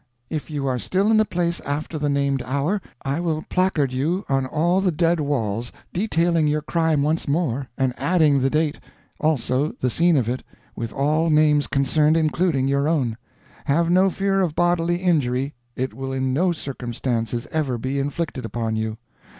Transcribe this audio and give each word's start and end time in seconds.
If 0.31 0.49
you 0.49 0.65
are 0.65 0.79
still 0.79 1.11
in 1.11 1.17
the 1.17 1.25
place 1.25 1.59
after 1.59 1.99
the 1.99 2.09
named 2.09 2.41
hour, 2.43 2.81
I 3.05 3.19
will 3.19 3.43
placard 3.49 3.93
you 3.93 4.25
on 4.27 4.47
all 4.47 4.81
the 4.81 4.91
dead 4.91 5.19
walls, 5.19 5.71
detailing 5.93 6.47
your 6.47 6.63
crime 6.63 7.03
once 7.03 7.27
more, 7.27 7.67
and 7.77 7.93
adding 7.99 8.39
the 8.41 8.49
date, 8.49 8.79
also 9.19 9.73
the 9.73 9.91
scene 9.91 10.17
of 10.17 10.27
it, 10.27 10.41
with 10.75 10.91
all 10.91 11.29
names 11.29 11.67
concerned, 11.67 12.17
including 12.17 12.67
your 12.67 12.87
own. 12.87 13.15
Have 13.65 13.91
no 13.91 14.09
fear 14.09 14.41
of 14.41 14.55
bodily 14.55 14.95
injury 14.95 15.53
it 15.75 15.93
will 15.93 16.11
in 16.11 16.33
no 16.33 16.51
circumstances 16.51 17.45
ever 17.51 17.77
be 17.77 17.99
inflicted 17.99 18.43
upon 18.43 18.75
you. 18.75 18.97